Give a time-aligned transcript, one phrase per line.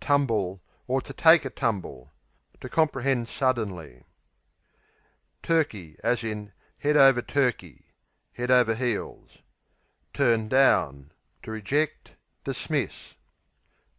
[0.00, 2.10] Tumble to, or to take a tumble
[2.62, 4.04] To comprehend suddenly.
[5.42, 7.22] Turkey, head over
[8.38, 9.38] Head over heels.
[10.14, 11.12] Turn down
[11.42, 12.12] To reject;
[12.44, 13.16] dismiss.